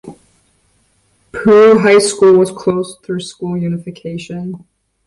[1.31, 4.65] Peru High School was closed through school unification.